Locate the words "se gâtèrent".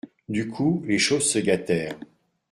1.31-1.93